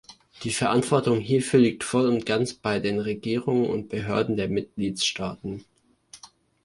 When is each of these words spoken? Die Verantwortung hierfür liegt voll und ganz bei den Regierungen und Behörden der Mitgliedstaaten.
Die 0.41 0.49
Verantwortung 0.51 1.19
hierfür 1.19 1.59
liegt 1.59 1.83
voll 1.83 2.07
und 2.07 2.25
ganz 2.25 2.55
bei 2.55 2.79
den 2.79 2.99
Regierungen 2.99 3.69
und 3.69 3.87
Behörden 3.89 4.35
der 4.35 4.49
Mitgliedstaaten. 4.49 5.63